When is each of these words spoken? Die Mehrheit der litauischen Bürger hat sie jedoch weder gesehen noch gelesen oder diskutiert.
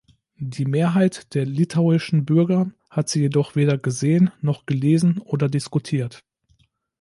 Die 0.39 0.65
Mehrheit 0.65 1.35
der 1.35 1.45
litauischen 1.45 2.25
Bürger 2.25 2.71
hat 2.89 3.07
sie 3.07 3.19
jedoch 3.21 3.55
weder 3.55 3.77
gesehen 3.77 4.31
noch 4.41 4.65
gelesen 4.65 5.19
oder 5.19 5.47
diskutiert. 5.47 6.23